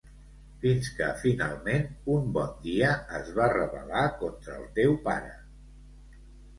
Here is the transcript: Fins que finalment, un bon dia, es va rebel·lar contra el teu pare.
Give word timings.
Fins 0.61 0.87
que 0.99 1.09
finalment, 1.23 1.85
un 2.15 2.33
bon 2.39 2.49
dia, 2.65 2.89
es 3.21 3.31
va 3.39 3.53
rebel·lar 3.55 4.09
contra 4.27 4.61
el 4.61 4.69
teu 4.83 5.01
pare. 5.09 5.33